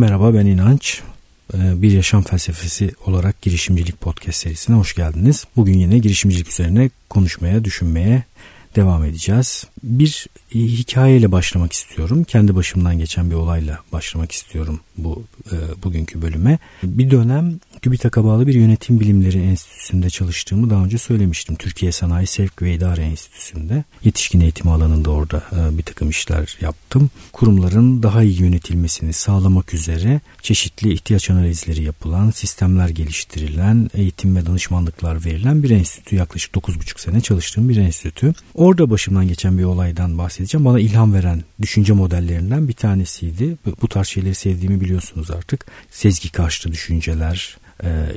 [0.00, 1.02] Merhaba ben İnanç.
[1.54, 5.46] Ee, bir Yaşam Felsefesi olarak girişimcilik podcast serisine hoş geldiniz.
[5.56, 8.24] Bugün yine girişimcilik üzerine konuşmaya, düşünmeye
[8.76, 9.66] devam edeceğiz.
[9.82, 12.24] Bir hikayeyle başlamak istiyorum.
[12.24, 16.58] Kendi başımdan geçen bir olayla başlamak istiyorum bu e, bugünkü bölüme.
[16.82, 21.56] Bir dönem TÜBİTAK'a bağlı bir yönetim bilimleri enstitüsünde çalıştığımı daha önce söylemiştim.
[21.56, 27.10] Türkiye Sanayi Sevk ve İdare Enstitüsü'nde yetişkin eğitimi alanında orada e, bir takım işler yaptım.
[27.32, 35.24] Kurumların daha iyi yönetilmesini sağlamak üzere çeşitli ihtiyaç analizleri yapılan, sistemler geliştirilen, eğitim ve danışmanlıklar
[35.24, 36.16] verilen bir enstitü.
[36.16, 38.34] Yaklaşık 9,5 sene çalıştığım bir enstitü.
[38.54, 40.64] Orada başımdan geçen bir olaydan bahsedeceğim.
[40.64, 43.56] Bana ilham veren düşünce modellerinden bir tanesiydi.
[43.82, 45.66] Bu tarz şeyleri sevdiğimi biliyorsunuz artık.
[45.90, 47.56] Sezgi karşıtı düşünceler,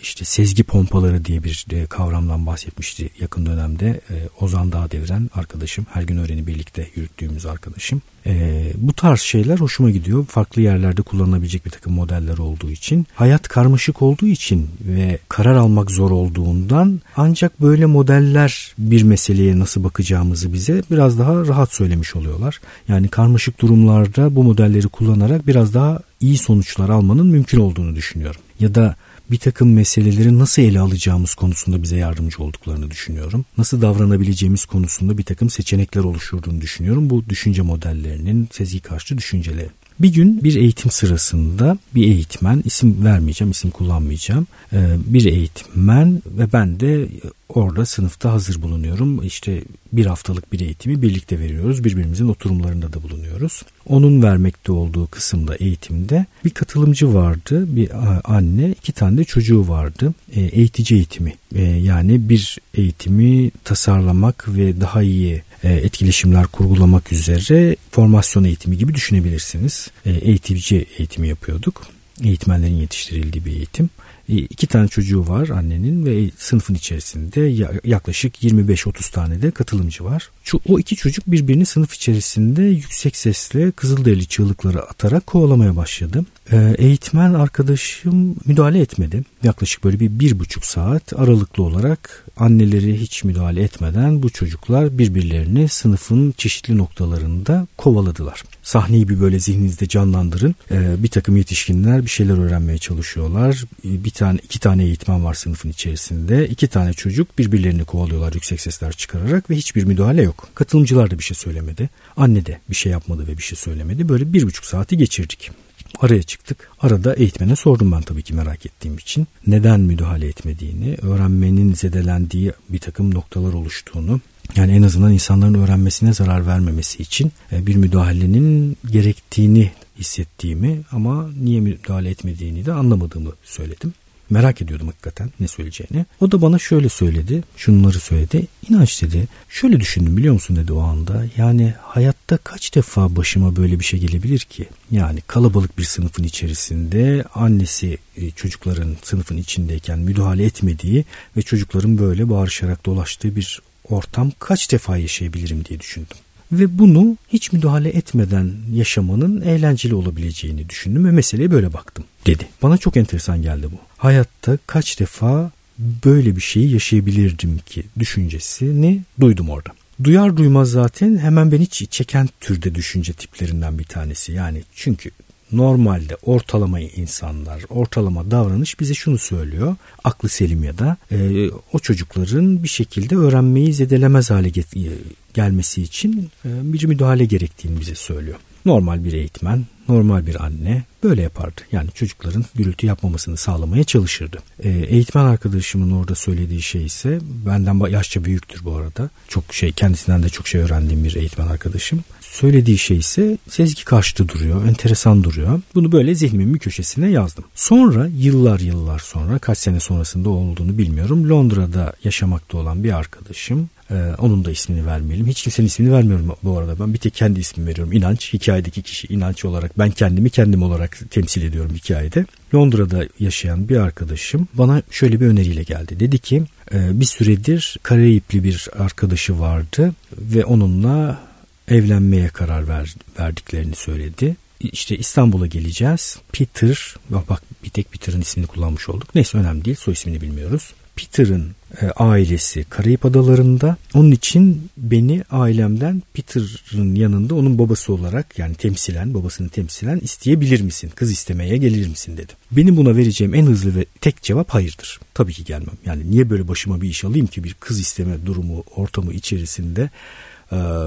[0.02, 4.02] işte sezgi pompaları diye bir kavramdan bahsetmişti yakın dönemde.
[4.10, 8.02] E, Ozan Dağdeviren arkadaşım her gün öğreni birlikte yürüttüğümüz arkadaşım.
[8.26, 10.26] E, bu tarz şeyler hoşuma gidiyor.
[10.26, 13.08] Farklı yerlerde kullanılabilecek bir takım modeller olduğu için.
[13.16, 19.84] Hayat karmaşık olduğu için ve karar almak zor olduğundan ancak böyle modeller bir meseleye nasıl
[19.84, 22.60] bakacağımızı bize biraz daha rahat söylemiş oluyorlar.
[22.88, 28.76] Yani karmaşık durumlarda bu modelleri kullanarak biraz daha iyi sonuçlar almanın mümkün olduğunu düşünüyorum ya
[28.76, 28.96] da
[29.32, 33.46] bir takım meseleleri nasıl ele alacağımız konusunda bize yardımcı olduklarını düşünüyorum.
[33.58, 37.10] Nasıl davranabileceğimiz konusunda bir takım seçenekler oluşturduğunu düşünüyorum.
[37.10, 39.70] Bu düşünce modellerinin sezgi karşı düşünceleri.
[40.00, 46.54] Bir gün bir eğitim sırasında bir eğitmen isim vermeyeceğim isim kullanmayacağım e, bir eğitmen ve
[46.54, 47.08] ben de
[47.50, 49.24] orada sınıfta hazır bulunuyorum.
[49.24, 49.64] İşte
[49.94, 51.84] bir haftalık bir eğitimi birlikte veriyoruz.
[51.84, 53.64] Birbirimizin oturumlarında da bulunuyoruz.
[53.88, 57.90] Onun vermekte olduğu kısımda eğitimde bir katılımcı vardı bir
[58.24, 60.14] anne iki tane de çocuğu vardı.
[60.36, 68.44] E, eğitici eğitimi e, yani bir eğitimi tasarlamak ve daha iyi etkileşimler kurgulamak üzere formasyon
[68.44, 69.92] eğitimi gibi düşünebilirsiniz.
[70.06, 71.88] Eğitici eğitimi yapıyorduk.
[72.24, 73.90] Eğitmenlerin yetiştirildiği bir eğitim.
[74.30, 77.42] E, iki tane çocuğu var annenin ve sınıfın içerisinde
[77.88, 80.30] yaklaşık 25-30 tane de katılımcı var.
[80.70, 86.26] O iki çocuk birbirini sınıf içerisinde yüksek sesle kızılderili çığlıkları atarak kovalamaya başladı.
[86.52, 89.24] E, eğitmen arkadaşım müdahale etmedi.
[89.44, 95.70] Yaklaşık böyle bir bir buçuk saat aralıklı olarak anneleri hiç müdahale etmeden bu çocuklar birbirlerini
[95.70, 98.44] sınıfın çeşitli noktalarında kovaladılar.
[98.64, 100.56] Sahneyi bir böyle zihninizde canlandırın.
[100.72, 103.64] E, bir takım yetişkinler bir şeyler öğrenmeye çalışıyorlar.
[103.84, 106.48] Bir tane iki tane eğitmen var sınıfın içerisinde.
[106.48, 110.48] İki tane çocuk birbirlerini kovalıyorlar yüksek sesler çıkararak ve hiçbir müdahale yok.
[110.56, 111.90] Katılımcılar da bir şey söylemedi.
[112.18, 114.10] Anne de bir şey yapmadı ve bir şey söylemedi.
[114.10, 115.52] Böyle bir buçuk saati geçirdik.
[116.00, 116.70] Araya çıktık.
[116.80, 119.28] Arada eğitmene sordum ben tabii ki merak ettiğim için.
[119.48, 124.22] Neden müdahale etmediğini, öğrenmenin zedelendiği bir takım noktalar oluştuğunu,
[124.56, 131.60] yani en azından insanların öğrenmesine zarar vermemesi için e, bir müdahalenin gerektiğini hissettiğimi ama niye
[131.60, 133.94] müdahale etmediğini de anlamadığımı söyledim.
[134.30, 136.06] Merak ediyordum hakikaten ne söyleyeceğini.
[136.22, 137.44] O da bana şöyle söyledi.
[137.58, 138.48] Şunları söyledi.
[138.70, 139.28] İnanç dedi.
[139.50, 141.26] Şöyle düşündüm biliyor musun dedi o anda.
[141.38, 144.68] Yani hayatta kaç defa başıma böyle bir şey gelebilir ki?
[144.92, 151.06] Yani kalabalık bir sınıfın içerisinde annesi e, çocukların sınıfın içindeyken müdahale etmediği
[151.38, 156.18] ve çocukların böyle bağırışarak dolaştığı bir ortam kaç defa yaşayabilirim diye düşündüm
[156.60, 162.48] ve bunu hiç müdahale etmeden yaşamanın eğlenceli olabileceğini düşündüm ve meseleye böyle baktım dedi.
[162.62, 163.78] Bana çok enteresan geldi bu.
[163.98, 169.70] Hayatta kaç defa böyle bir şeyi yaşayabilirdim ki düşüncesini duydum orada.
[170.04, 174.32] Duyar duymaz zaten hemen beni çeken türde düşünce tiplerinden bir tanesi.
[174.32, 175.12] Yani çünkü
[175.54, 179.76] normalde ortalama insanlar, ortalama davranış bize şunu söylüyor.
[180.04, 184.98] Aklı selim ya da e, o çocukların bir şekilde öğrenmeyi zedelemez hale get-
[185.34, 188.38] gelmesi için e, bir müdahale gerektiğini bize söylüyor.
[188.66, 191.62] Normal bir eğitmen, normal bir anne böyle yapardı.
[191.72, 194.38] Yani çocukların gürültü yapmamasını sağlamaya çalışırdı.
[194.60, 199.10] E, eğitmen arkadaşımın orada söylediği şey ise benden yaşça büyüktür bu arada.
[199.28, 202.04] Çok şey kendisinden de çok şey öğrendiğim bir eğitmen arkadaşım.
[202.22, 205.62] Söylediği şey ise sezgi karşıtı duruyor, enteresan duruyor.
[205.76, 207.44] Bunu böyle zihnimin köşesine yazdım.
[207.56, 211.30] Sonra yıllar yıllar sonra kaç sene sonrasında olduğunu bilmiyorum.
[211.30, 215.28] Londra'da yaşamakta olan bir arkadaşım ee, onun da ismini vermeyelim.
[215.28, 216.80] Hiç kimsenin ismini vermiyorum bu arada.
[216.80, 217.94] Ben bir tek kendi ismimi veriyorum.
[217.94, 218.34] İnanç.
[218.34, 219.73] Hikayedeki kişi inanç olarak.
[219.78, 222.26] Ben kendimi kendim olarak temsil ediyorum hikayede.
[222.56, 226.00] Londra'da yaşayan bir arkadaşım bana şöyle bir öneriyle geldi.
[226.00, 226.44] Dedi ki
[226.74, 231.20] e, bir süredir Karayipli bir arkadaşı vardı ve onunla
[231.68, 234.36] evlenmeye karar ver, verdiklerini söyledi.
[234.60, 236.18] İşte İstanbul'a geleceğiz.
[236.32, 239.16] Peter, bak bir tek Peter'ın ismini kullanmış olduk.
[239.16, 239.78] Neyse önemli değil.
[239.78, 240.74] Soy ismini bilmiyoruz.
[240.96, 241.52] Peter'ın
[241.82, 243.78] e, ailesi Karayip Adaları'nda.
[243.94, 250.92] Onun için beni ailemden Peter'ın yanında onun babası olarak yani temsilen babasını temsilen isteyebilir misin?
[250.96, 252.36] Kız istemeye gelir misin dedim.
[252.52, 255.00] Benim buna vereceğim en hızlı ve tek cevap hayırdır.
[255.14, 255.76] Tabii ki gelmem.
[255.86, 259.90] Yani niye böyle başıma bir iş alayım ki bir kız isteme durumu ortamı içerisinde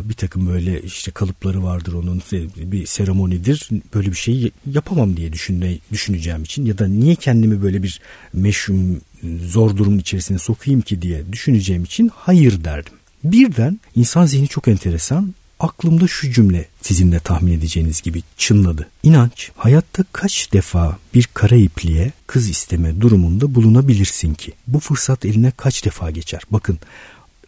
[0.04, 2.22] bir takım böyle işte kalıpları vardır onun
[2.56, 7.82] bir seremonidir böyle bir şey yapamam diye düşünme, düşüneceğim için ya da niye kendimi böyle
[7.82, 8.00] bir
[8.32, 9.00] meşhum
[9.46, 12.92] zor durumun içerisine sokayım ki diye düşüneceğim için hayır derdim.
[13.24, 18.88] Birden insan zihni çok enteresan aklımda şu cümle sizin de tahmin edeceğiniz gibi çınladı.
[19.02, 24.52] İnanç hayatta kaç defa bir kara ipliğe kız isteme durumunda bulunabilirsin ki?
[24.66, 26.42] Bu fırsat eline kaç defa geçer?
[26.50, 26.78] Bakın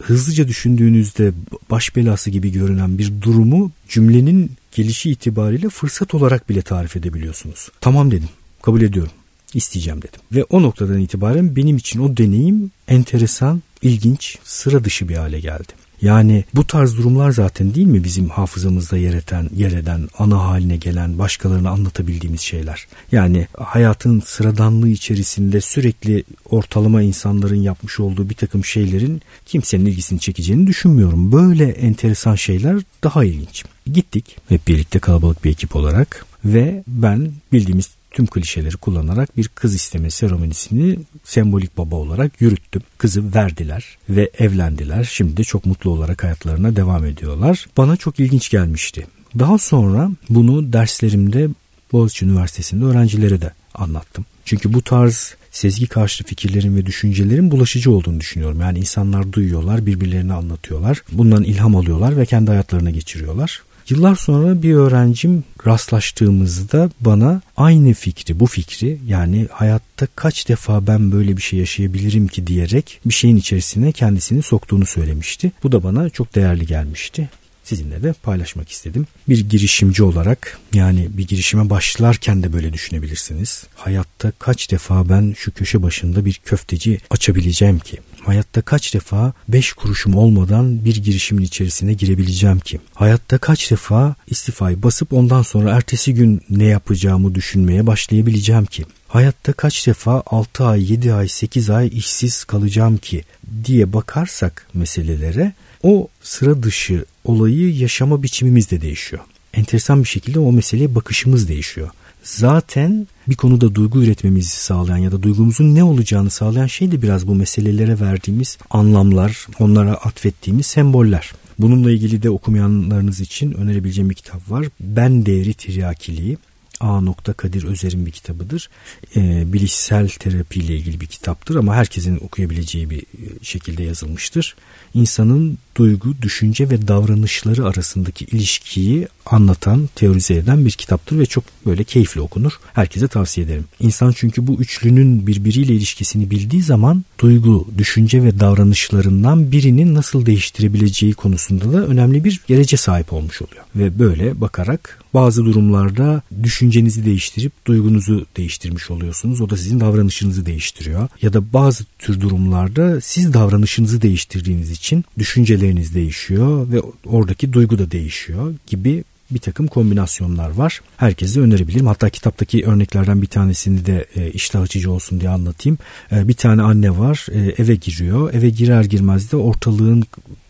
[0.01, 1.31] hızlıca düşündüğünüzde
[1.71, 7.69] baş belası gibi görünen bir durumu cümlenin gelişi itibariyle fırsat olarak bile tarif edebiliyorsunuz.
[7.81, 8.29] Tamam dedim.
[8.61, 9.11] Kabul ediyorum.
[9.53, 10.19] İsteyeceğim dedim.
[10.31, 15.78] Ve o noktadan itibaren benim için o deneyim enteresan, ilginç, sıra dışı bir hale geldi.
[16.01, 20.77] Yani bu tarz durumlar zaten değil mi bizim hafızamızda yer eden, yer eden, ana haline
[20.77, 22.87] gelen, başkalarına anlatabildiğimiz şeyler.
[23.11, 30.67] Yani hayatın sıradanlığı içerisinde sürekli ortalama insanların yapmış olduğu bir takım şeylerin kimsenin ilgisini çekeceğini
[30.67, 31.31] düşünmüyorum.
[31.31, 33.63] Böyle enteresan şeyler daha ilginç.
[33.93, 39.75] Gittik hep birlikte kalabalık bir ekip olarak ve ben bildiğimiz tüm klişeleri kullanarak bir kız
[39.75, 42.81] isteme seremonisini sembolik baba olarak yürüttüm.
[42.97, 45.03] Kızı verdiler ve evlendiler.
[45.03, 47.65] Şimdi de çok mutlu olarak hayatlarına devam ediyorlar.
[47.77, 49.07] Bana çok ilginç gelmişti.
[49.39, 51.49] Daha sonra bunu derslerimde
[51.91, 54.25] Boğaziçi Üniversitesi'nde öğrencilere de anlattım.
[54.45, 58.61] Çünkü bu tarz sezgi karşı fikirlerin ve düşüncelerin bulaşıcı olduğunu düşünüyorum.
[58.61, 61.03] Yani insanlar duyuyorlar, birbirlerine anlatıyorlar.
[61.11, 63.61] Bundan ilham alıyorlar ve kendi hayatlarına geçiriyorlar.
[63.89, 71.11] Yıllar sonra bir öğrencim rastlaştığımızda bana aynı fikri, bu fikri yani hayatta kaç defa ben
[71.11, 75.51] böyle bir şey yaşayabilirim ki diyerek bir şeyin içerisine kendisini soktuğunu söylemişti.
[75.63, 77.29] Bu da bana çok değerli gelmişti
[77.69, 79.07] sizinle de paylaşmak istedim.
[79.29, 83.65] Bir girişimci olarak yani bir girişime başlarken de böyle düşünebilirsiniz.
[83.75, 87.97] Hayatta kaç defa ben şu köşe başında bir köfteci açabileceğim ki?
[88.21, 92.79] Hayatta kaç defa beş kuruşum olmadan bir girişimin içerisine girebileceğim ki?
[92.93, 98.85] Hayatta kaç defa istifayı basıp ondan sonra ertesi gün ne yapacağımı düşünmeye başlayabileceğim ki?
[99.07, 103.23] Hayatta kaç defa 6 ay, 7 ay, 8 ay işsiz kalacağım ki
[103.65, 105.53] diye bakarsak meselelere
[105.83, 109.21] o sıra dışı olayı yaşama biçimimiz de değişiyor.
[109.53, 111.89] Enteresan bir şekilde o meseleye bakışımız değişiyor.
[112.23, 117.27] Zaten bir konuda duygu üretmemizi sağlayan ya da duygumuzun ne olacağını sağlayan şey de biraz
[117.27, 121.31] bu meselelere verdiğimiz anlamlar, onlara atfettiğimiz semboller.
[121.59, 124.65] Bununla ilgili de okumayanlarınız için önerebileceğim bir kitap var.
[124.79, 126.37] Ben Değeri Tiryakiliği.
[126.79, 127.01] A.
[127.37, 128.69] Kadir Özer'in bir kitabıdır.
[129.15, 133.03] E, bilişsel terapi ile ilgili bir kitaptır ama herkesin okuyabileceği bir
[133.41, 134.55] şekilde yazılmıştır.
[134.93, 141.83] İnsanın duygu, düşünce ve davranışları arasındaki ilişkiyi anlatan, teorize eden bir kitaptır ve çok böyle
[141.83, 142.53] keyifli okunur.
[142.73, 143.65] Herkese tavsiye ederim.
[143.79, 151.13] İnsan çünkü bu üçlünün birbiriyle ilişkisini bildiği zaman duygu, düşünce ve davranışlarından birinin nasıl değiştirebileceği
[151.13, 153.63] konusunda da önemli bir gerece sahip olmuş oluyor.
[153.75, 159.41] Ve böyle bakarak bazı durumlarda düşüncenizi değiştirip duygunuzu değiştirmiş oluyorsunuz.
[159.41, 161.07] O da sizin davranışınızı değiştiriyor.
[161.21, 167.91] Ya da bazı tür durumlarda siz davranışınızı değiştirdiğiniz için düşünceleriniz değişiyor ve oradaki duygu da
[167.91, 170.81] değişiyor gibi bir takım kombinasyonlar var.
[170.97, 171.87] Herkese önerebilirim.
[171.87, 175.77] Hatta kitaptaki örneklerden bir tanesini de e, iştah açıcı olsun diye anlatayım.
[176.11, 178.33] E, bir tane anne var e, eve giriyor.
[178.33, 180.03] Eve girer girmez de ortalığın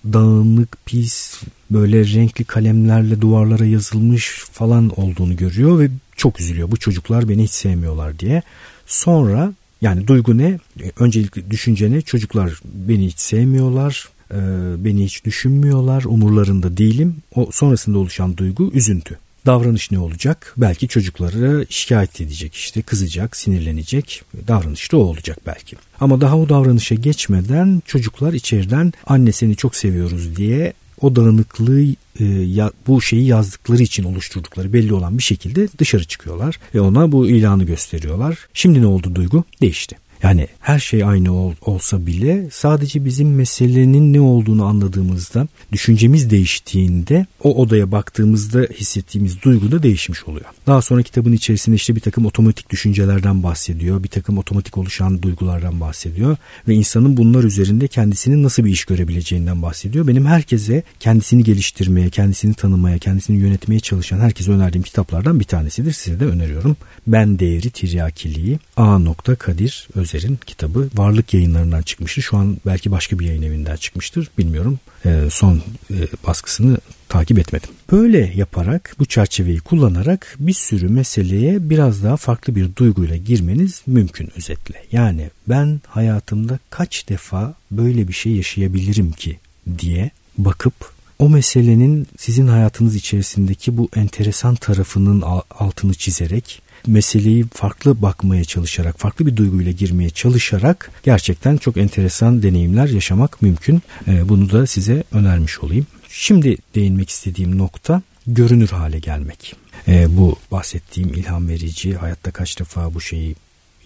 [0.05, 6.71] dağınık, pis, böyle renkli kalemlerle duvarlara yazılmış falan olduğunu görüyor ve çok üzülüyor.
[6.71, 8.41] Bu çocuklar beni hiç sevmiyorlar diye.
[8.85, 10.59] Sonra yani duygu ne?
[10.83, 12.01] E, öncelikle düşünce ne?
[12.01, 14.39] Çocuklar beni hiç sevmiyorlar, e,
[14.85, 17.15] beni hiç düşünmüyorlar, umurlarında değilim.
[17.35, 19.17] O sonrasında oluşan duygu üzüntü.
[19.45, 20.53] Davranış ne olacak?
[20.57, 24.23] Belki çocukları şikayet edecek işte kızacak, sinirlenecek.
[24.47, 25.75] Davranış da o olacak belki.
[25.99, 31.81] Ama daha o davranışa geçmeden çocuklar içeriden anne seni çok seviyoruz diye o dağınıklığı
[32.19, 37.27] e, bu şeyi yazdıkları için oluşturdukları belli olan bir şekilde dışarı çıkıyorlar ve ona bu
[37.27, 38.47] ilanı gösteriyorlar.
[38.53, 39.43] Şimdi ne oldu duygu?
[39.61, 39.95] Değişti.
[40.23, 47.25] Yani her şey aynı ol, olsa bile sadece bizim meselenin ne olduğunu anladığımızda, düşüncemiz değiştiğinde
[47.43, 50.45] o odaya baktığımızda hissettiğimiz duygu da değişmiş oluyor.
[50.67, 55.79] Daha sonra kitabın içerisinde işte bir takım otomatik düşüncelerden bahsediyor, bir takım otomatik oluşan duygulardan
[55.79, 60.07] bahsediyor ve insanın bunlar üzerinde kendisinin nasıl bir iş görebileceğinden bahsediyor.
[60.07, 65.91] Benim herkese kendisini geliştirmeye, kendisini tanımaya, kendisini yönetmeye çalışan herkese önerdiğim kitaplardan bir tanesidir.
[65.91, 66.77] Size de öneriyorum.
[67.07, 68.99] Ben Değeri Tiryakiliği A.
[69.39, 70.89] Kadir Öz Özer'in kitabı.
[70.95, 72.21] Varlık yayınlarından çıkmıştı.
[72.21, 74.29] Şu an belki başka bir yayın evinden çıkmıştır.
[74.37, 74.79] Bilmiyorum.
[75.05, 75.61] E, son
[75.91, 75.95] e,
[76.27, 76.77] baskısını
[77.09, 77.69] takip etmedim.
[77.91, 84.31] Böyle yaparak bu çerçeveyi kullanarak bir sürü meseleye biraz daha farklı bir duyguyla girmeniz mümkün
[84.37, 84.83] özetle.
[84.91, 89.39] Yani ben hayatımda kaç defa böyle bir şey yaşayabilirim ki
[89.77, 90.73] diye bakıp
[91.19, 95.21] o meselenin sizin hayatınız içerisindeki bu enteresan tarafının
[95.59, 102.87] altını çizerek meseleyi farklı bakmaya çalışarak, farklı bir duyguyla girmeye çalışarak gerçekten çok enteresan deneyimler
[102.87, 103.81] yaşamak mümkün.
[104.07, 105.87] Ee, bunu da size önermiş olayım.
[106.09, 109.55] Şimdi değinmek istediğim nokta görünür hale gelmek.
[109.87, 113.35] Ee, bu bahsettiğim ilham verici, hayatta kaç defa bu şeyi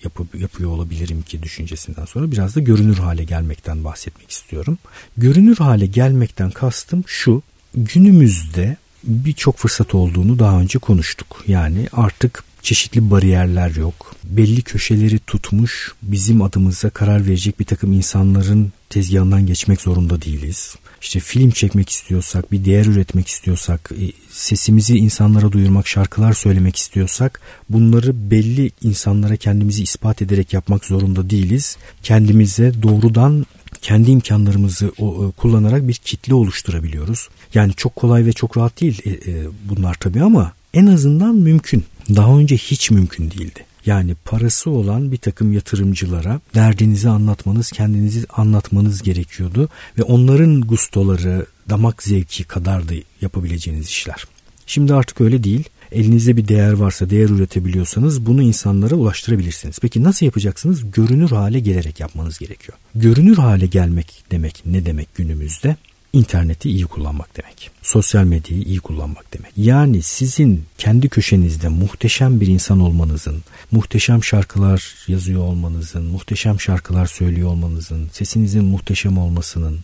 [0.04, 4.78] yapıp, yapıyor olabilirim ki düşüncesinden sonra biraz da görünür hale gelmekten bahsetmek istiyorum.
[5.18, 7.42] Görünür hale gelmekten kastım şu,
[7.76, 11.44] günümüzde birçok fırsat olduğunu daha önce konuştuk.
[11.48, 14.16] Yani artık çeşitli bariyerler yok.
[14.24, 20.76] Belli köşeleri tutmuş bizim adımıza karar verecek bir takım insanların tezgahından geçmek zorunda değiliz.
[21.02, 27.42] İşte film çekmek istiyorsak, bir değer üretmek istiyorsak, e, sesimizi insanlara duyurmak, şarkılar söylemek istiyorsak
[27.70, 31.78] bunları belli insanlara kendimizi ispat ederek yapmak zorunda değiliz.
[32.04, 33.46] Kendimize doğrudan
[33.82, 37.30] kendi imkanlarımızı e, kullanarak bir kitle oluşturabiliyoruz.
[37.54, 41.86] Yani çok kolay ve çok rahat değil e, bunlar tabii ama en azından mümkün.
[42.16, 43.66] Daha önce hiç mümkün değildi.
[43.86, 52.04] Yani parası olan bir takım yatırımcılara derdinizi anlatmanız, kendinizi anlatmanız gerekiyordu ve onların gustoları, damak
[52.04, 54.26] zevki kadar da yapabileceğiniz işler.
[54.68, 55.64] Şimdi artık öyle değil.
[55.92, 59.80] Elinizde bir değer varsa, değer üretebiliyorsanız bunu insanlara ulaştırabilirsiniz.
[59.82, 60.92] Peki nasıl yapacaksınız?
[60.92, 62.78] Görünür hale gelerek yapmanız gerekiyor.
[62.96, 65.76] Görünür hale gelmek demek ne demek günümüzde?
[66.14, 67.72] İnterneti iyi kullanmak demek.
[67.82, 69.52] Sosyal medyayı iyi kullanmak demek.
[69.58, 77.50] Yani sizin kendi köşenizde muhteşem bir insan olmanızın, muhteşem şarkılar yazıyor olmanızın, muhteşem şarkılar söylüyor
[77.50, 79.80] olmanızın, sesinizin muhteşem olmasının,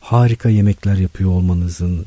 [0.00, 2.06] harika yemekler yapıyor olmanızın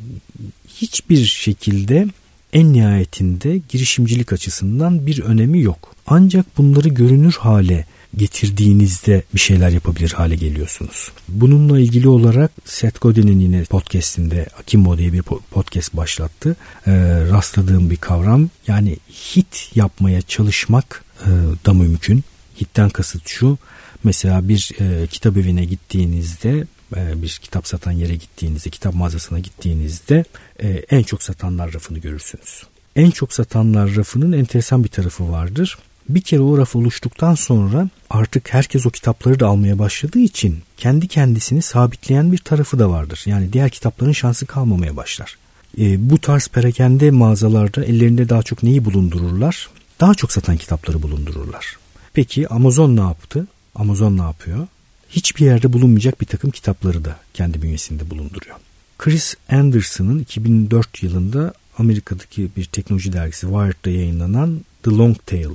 [0.67, 2.07] hiçbir şekilde
[2.53, 5.95] en nihayetinde girişimcilik açısından bir önemi yok.
[6.07, 7.85] Ancak bunları görünür hale
[8.17, 11.11] getirdiğinizde bir şeyler yapabilir hale geliyorsunuz.
[11.27, 15.21] Bununla ilgili olarak Seth Godin'in yine podcastinde Akimbo diye bir
[15.51, 16.55] podcast başlattı.
[16.87, 16.91] Ee,
[17.31, 21.29] rastladığım bir kavram yani hit yapmaya çalışmak e,
[21.65, 22.23] da mümkün.
[22.61, 23.57] Hitten kasıt şu
[24.03, 30.25] mesela bir e, kitap evine gittiğinizde e, bir kitap satan yere gittiğinizde, kitap mağazasına gittiğinizde
[30.63, 32.63] e, en çok satanlar rafını görürsünüz.
[32.95, 35.77] En çok satanlar rafının enteresan bir tarafı vardır.
[36.09, 41.07] Bir kere o raf oluştuktan sonra artık herkes o kitapları da almaya başladığı için kendi
[41.07, 43.23] kendisini sabitleyen bir tarafı da vardır.
[43.25, 45.37] Yani diğer kitapların şansı kalmamaya başlar.
[45.79, 49.69] E, bu tarz perakende mağazalarda ellerinde daha çok neyi bulundururlar?
[49.99, 51.77] Daha çok satan kitapları bulundururlar.
[52.13, 53.47] Peki Amazon ne yaptı?
[53.75, 54.67] Amazon ne yapıyor?
[55.09, 58.55] Hiçbir yerde bulunmayacak bir takım kitapları da kendi bünyesinde bulunduruyor.
[58.97, 65.49] Chris Anderson'ın 2004 yılında Amerika'daki bir teknoloji dergisi Wired'da yayınlanan The Long Tail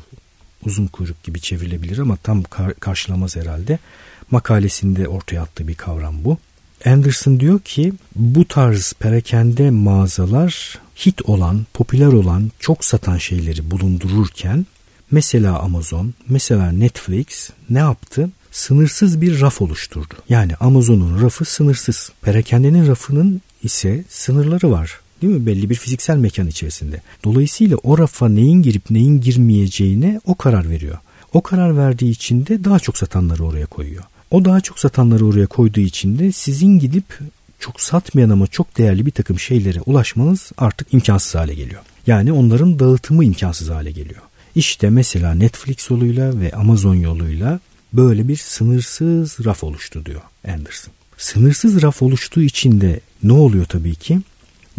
[0.67, 3.79] uzun kuyruk gibi çevrilebilir ama tam kar- karşılamaz herhalde.
[4.31, 6.39] Makalesinde ortaya attığı bir kavram bu.
[6.87, 14.67] Anderson diyor ki bu tarz perakende mağazalar hit olan, popüler olan, çok satan şeyleri bulundururken
[15.11, 18.31] mesela Amazon, mesela Netflix ne yaptı?
[18.51, 20.15] Sınırsız bir raf oluşturdu.
[20.29, 22.13] Yani Amazon'un rafı sınırsız.
[22.23, 25.01] Perakendenin rafının ise sınırları var.
[25.23, 25.47] Değil mi?
[25.47, 27.01] Belli bir fiziksel mekan içerisinde.
[27.25, 30.99] Dolayısıyla o rafa neyin girip neyin girmeyeceğine o karar veriyor.
[31.33, 34.05] O karar verdiği için de daha çok satanları oraya koyuyor.
[34.31, 37.19] O daha çok satanları oraya koyduğu için de sizin gidip
[37.61, 41.83] çok satmayan ama çok değerli bir takım şeylere ulaşmanız artık imkansız hale geliyor.
[42.07, 44.21] Yani onların dağıtımı imkansız hale geliyor.
[44.55, 47.61] İşte mesela Netflix yoluyla ve Amazon yoluyla
[47.93, 50.93] böyle bir sınırsız raf oluştu diyor Anderson.
[51.17, 54.21] Sınırsız raf oluştuğu için de ne oluyor tabii ki?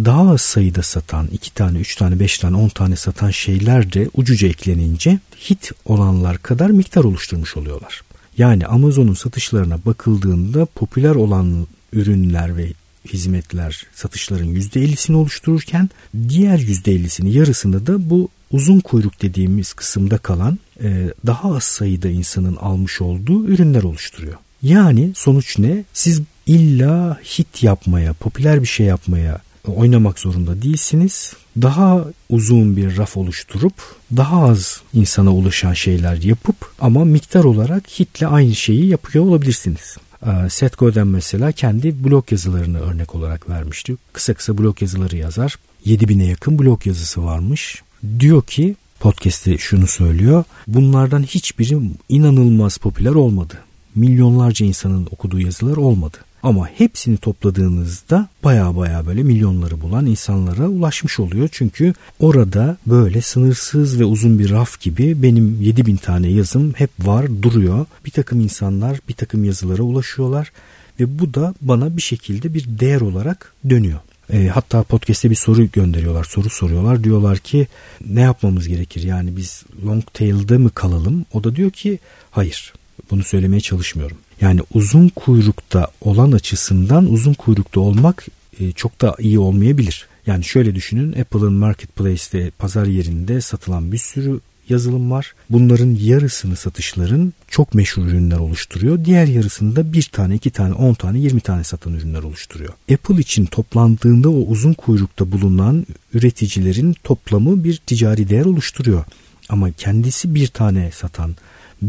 [0.06, 4.10] Daha az sayıda satan 2 tane, 3 tane, 5 tane, 10 tane satan şeyler de
[4.14, 5.20] ucuca eklenince
[5.50, 8.02] hit olanlar kadar miktar oluşturmuş oluyorlar.
[8.38, 12.74] Yani Amazon'un satışlarına bakıldığında popüler olan ürünler ve
[13.14, 15.90] hizmetler satışların %50'sini oluştururken
[16.30, 22.56] diğer %50'sini yarısında da bu uzun kuyruk dediğimiz kısımda kalan e, daha az sayıda insanın
[22.56, 24.38] almış olduğu ürünler oluşturuyor.
[24.62, 25.84] Yani sonuç ne?
[25.94, 31.34] Siz illa hit yapmaya, popüler bir şey yapmaya oynamak zorunda değilsiniz.
[31.62, 33.74] Daha uzun bir raf oluşturup
[34.18, 39.98] daha az insana ulaşan şeyler yapıp ama miktar olarak hitle aynı şeyi yapıyor olabilirsiniz.
[40.26, 43.96] Ee, Seth Godin mesela kendi blog yazılarını örnek olarak vermişti.
[44.14, 45.56] Kısa kısa blog yazıları yazar.
[45.86, 47.82] 7000'e yakın blog yazısı varmış.
[48.20, 50.44] Diyor ki podcast'te şunu söylüyor.
[50.68, 51.80] Bunlardan hiçbiri
[52.10, 53.58] inanılmaz popüler olmadı.
[53.96, 56.18] Milyonlarca insanın okuduğu yazılar olmadı.
[56.44, 61.50] Ama hepsini topladığınızda baya baya böyle milyonları bulan insanlara ulaşmış oluyor.
[61.52, 67.42] Çünkü orada böyle sınırsız ve uzun bir raf gibi benim 7000 tane yazım hep var
[67.42, 67.86] duruyor.
[68.06, 70.52] Bir takım insanlar bir takım yazılara ulaşıyorlar
[71.00, 74.00] ve bu da bana bir şekilde bir değer olarak dönüyor.
[74.34, 77.04] E, hatta podcast'te bir soru gönderiyorlar, soru soruyorlar.
[77.04, 77.68] Diyorlar ki
[78.08, 79.04] ne yapmamız gerekir?
[79.04, 81.26] Yani biz long tail'de mi kalalım?
[81.34, 82.00] O da diyor ki
[82.32, 82.74] hayır.
[83.12, 84.18] Bunu söylemeye çalışmıyorum.
[84.42, 88.26] Yani uzun kuyrukta olan açısından uzun kuyrukta olmak
[88.60, 90.08] e, çok da iyi olmayabilir.
[90.26, 95.34] Yani şöyle düşünün Apple'ın marketplace'te pazar yerinde satılan bir sürü yazılım var.
[95.50, 99.06] Bunların yarısını satışların çok meşhur ürünler oluşturuyor.
[99.06, 102.74] Diğer yarısını da bir tane, iki tane, on tane, yirmi tane satan ürünler oluşturuyor.
[102.94, 109.04] Apple için toplandığında o uzun kuyrukta bulunan üreticilerin toplamı bir ticari değer oluşturuyor.
[109.50, 111.36] Ama kendisi bir tane satan,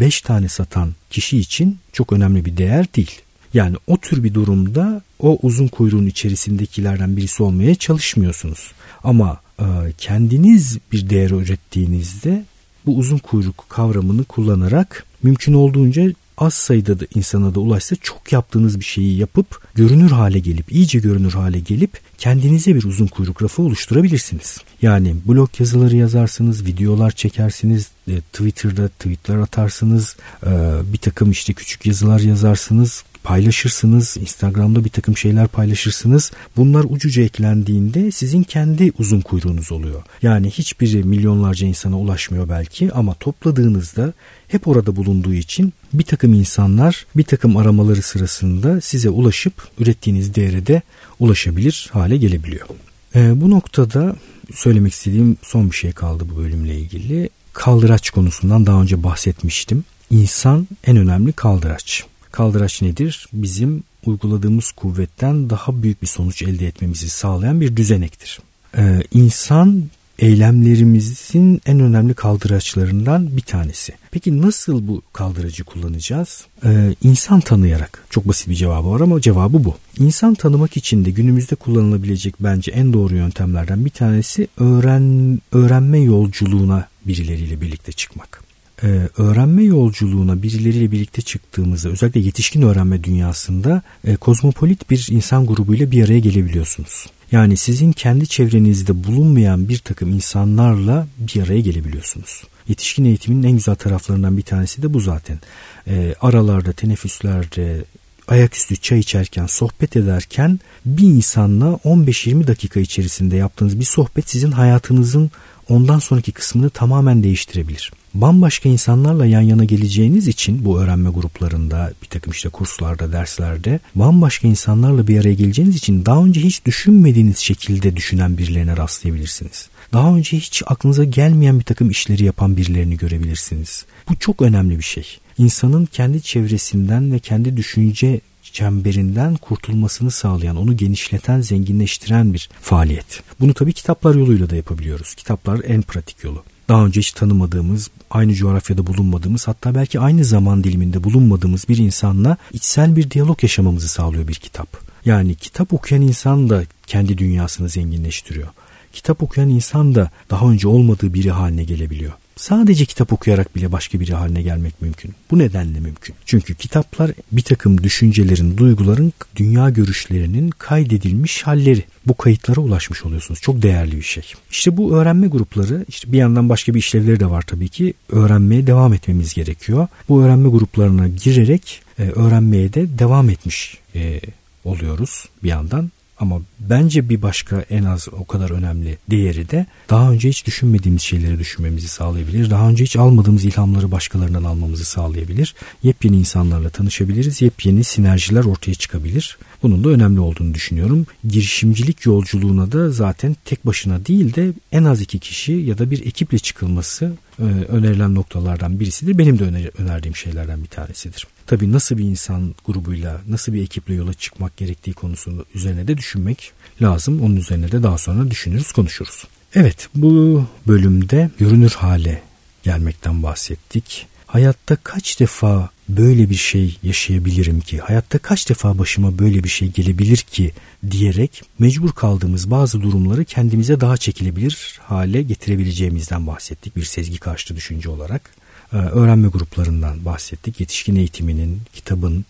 [0.01, 3.21] beş tane satan kişi için çok önemli bir değer değil.
[3.55, 8.73] Yani o tür bir durumda o uzun kuyruğun içerisindekilerden birisi olmaya çalışmıyorsunuz.
[9.05, 9.65] Ama e,
[9.99, 12.45] kendiniz bir değer ürettiğinizde
[12.87, 18.81] bu uzun kuyruk kavramını kullanarak mümkün olduğunca az sayıda da insana da ulaşsa çok yaptığınız
[18.81, 23.63] bir şeyi yapıp görünür hale gelip iyice görünür hale gelip kendinize bir uzun kuyruk rafı
[23.63, 24.59] oluşturabilirsiniz.
[24.83, 30.51] Yani blog yazıları yazarsınız, videolar çekersiniz, e, Twitter'da tweetler atarsınız, e,
[30.93, 34.17] bir takım işte küçük yazılar yazarsınız, paylaşırsınız.
[34.21, 36.31] Instagram'da bir takım şeyler paylaşırsınız.
[36.57, 40.03] Bunlar ucuca eklendiğinde sizin kendi uzun kuyruğunuz oluyor.
[40.23, 44.13] Yani hiçbiri milyonlarca insana ulaşmıyor belki ama topladığınızda
[44.49, 50.67] hep orada bulunduğu için bir takım insanlar bir takım aramaları sırasında size ulaşıp ürettiğiniz değere
[50.67, 50.83] de
[51.21, 52.67] ulaşabilir hale gelebiliyor.
[53.15, 54.17] E, bu noktada
[54.55, 57.29] söylemek istediğim son bir şey kaldı bu bölümle ilgili.
[57.53, 59.85] Kaldıraç konusundan daha önce bahsetmiştim.
[60.11, 62.05] İnsan en önemli kaldıraç.
[62.35, 63.29] Kaldıraç nedir?
[63.33, 68.41] Bizim uyguladığımız kuvvetten daha büyük bir sonuç elde etmemizi sağlayan bir düzenektir.
[68.77, 69.85] Ee, insan
[70.19, 73.93] eylemlerimizin en önemli kaldıraçlarından bir tanesi.
[74.11, 76.47] Peki nasıl bu kaldıracı kullanacağız?
[76.65, 78.05] Ee, insan tanıyarak.
[78.11, 79.77] Çok basit bir cevabı var ama cevabı bu.
[79.99, 86.89] İnsan tanımak için de günümüzde kullanılabilecek bence en doğru yöntemlerden bir tanesi öğren öğrenme yolculuğuna
[87.07, 88.45] birileriyle birlikte çıkmak
[88.83, 95.91] e, öğrenme yolculuğuna birileriyle birlikte çıktığımızda özellikle yetişkin öğrenme dünyasında e, kozmopolit bir insan grubuyla
[95.91, 97.07] bir araya gelebiliyorsunuz.
[97.33, 102.45] Yani sizin kendi çevrenizde bulunmayan bir takım insanlarla bir araya gelebiliyorsunuz.
[102.69, 105.39] Yetişkin eğitimin en güzel taraflarından bir tanesi de bu zaten.
[105.87, 107.85] E, aralarda, teneffüslerde,
[108.29, 115.31] ayaküstü çay içerken, sohbet ederken bir insanla 15-20 dakika içerisinde yaptığınız bir sohbet sizin hayatınızın
[115.69, 117.93] ondan sonraki kısmını tamamen değiştirebilir.
[118.15, 124.49] Bambaşka insanlarla yan yana geleceğiniz için bu öğrenme gruplarında bir takım işte kurslarda derslerde bambaşka
[124.49, 129.69] insanlarla bir araya geleceğiniz için daha önce hiç düşünmediğiniz şekilde düşünen birilerine rastlayabilirsiniz.
[129.93, 133.87] Daha önce hiç aklınıza gelmeyen bir takım işleri yapan birilerini görebilirsiniz.
[134.09, 135.19] Bu çok önemli bir şey.
[135.39, 143.23] İnsanın kendi çevresinden ve kendi düşünce çemberinden kurtulmasını sağlayan, onu genişleten, zenginleştiren bir faaliyet.
[143.41, 145.15] Bunu tabii kitaplar yoluyla da yapabiliyoruz.
[145.15, 146.43] Kitaplar en pratik yolu.
[146.69, 152.37] Daha önce hiç tanımadığımız, aynı coğrafyada bulunmadığımız, hatta belki aynı zaman diliminde bulunmadığımız bir insanla
[152.53, 154.69] içsel bir diyalog yaşamamızı sağlıyor bir kitap.
[155.05, 158.49] Yani kitap okuyan insan da kendi dünyasını zenginleştiriyor.
[158.93, 162.13] Kitap okuyan insan da daha önce olmadığı biri haline gelebiliyor.
[162.45, 165.15] Sadece kitap okuyarak bile başka biri haline gelmek mümkün.
[165.31, 166.15] Bu nedenle mümkün.
[166.25, 171.85] Çünkü kitaplar bir takım düşüncelerin, duyguların, dünya görüşlerinin kaydedilmiş halleri.
[172.07, 173.41] Bu kayıtlara ulaşmış oluyorsunuz.
[173.41, 174.33] Çok değerli bir şey.
[174.51, 177.95] İşte bu öğrenme grupları, işte bir yandan başka bir işlevleri de var tabii ki.
[178.09, 179.89] Öğrenmeye devam etmemiz gerekiyor.
[180.09, 184.21] Bu öğrenme gruplarına girerek e, öğrenmeye de devam etmiş e,
[184.65, 185.91] oluyoruz bir yandan.
[186.19, 191.03] Ama bence bir başka en az o kadar önemli değeri de daha önce hiç düşünmediğimiz
[191.03, 192.51] şeyleri düşünmemizi sağlayabilir.
[192.51, 195.55] Daha önce hiç almadığımız ilhamları başkalarından almamızı sağlayabilir.
[195.83, 197.43] Yepyeni insanlarla tanışabiliriz.
[197.43, 199.39] Yepyeni sinerjiler ortaya çıkabilir.
[199.63, 201.07] Bunun da önemli olduğunu düşünüyorum.
[201.29, 206.07] Girişimcilik yolculuğuna da zaten tek başına değil de en az iki kişi ya da bir
[206.07, 209.19] ekiple çıkılması e, önerilen noktalardan birisidir.
[209.19, 211.27] Benim de öner önerdiğim şeylerden bir tanesidir.
[211.47, 216.53] Tabii nasıl bir insan grubuyla, nasıl bir ekiple yola çıkmak gerektiği konusunu üzerine de düşünmek
[216.83, 217.21] lazım.
[217.21, 219.25] Onun üzerine de daha sonra düşünürüz, konuşuruz.
[219.55, 222.23] Evet, bu bölümde görünür hale
[222.63, 229.45] gelmekten bahsettik hayatta kaç defa böyle bir şey yaşayabilirim ki, hayatta kaç defa başıma böyle
[229.45, 230.53] bir şey gelebilir ki
[230.91, 237.89] diyerek mecbur kaldığımız bazı durumları kendimize daha çekilebilir hale getirebileceğimizden bahsettik bir sezgi karşıtı düşünce
[237.89, 238.31] olarak.
[238.75, 242.25] Ee, öğrenme gruplarından bahsettik, yetişkin eğitiminin, kitabın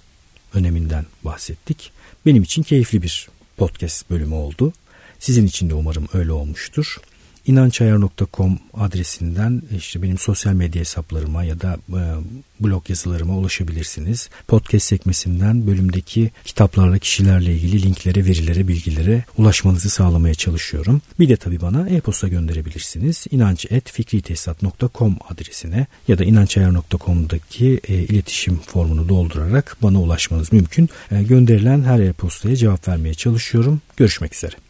[0.54, 1.92] öneminden bahsettik.
[2.26, 4.72] Benim için keyifli bir podcast bölümü oldu.
[5.18, 6.98] Sizin için de umarım öyle olmuştur
[7.46, 12.00] inançayar.com adresinden işte benim sosyal medya hesaplarıma ya da e,
[12.61, 14.28] blog yazılarıma ulaşabilirsiniz.
[14.48, 21.02] Podcast sekmesinden bölümdeki kitaplarla kişilerle ilgili linklere, verilere, bilgilere ulaşmanızı sağlamaya çalışıyorum.
[21.20, 23.26] Bir de tabii bana e-posta gönderebilirsiniz.
[23.30, 30.88] inanç.fikritesat.com adresine ya da inançayar.com'daki e, iletişim formunu doldurarak bana ulaşmanız mümkün.
[31.11, 33.80] E, gönderilen her e-postaya cevap vermeye çalışıyorum.
[33.96, 34.63] Görüşmek üzere.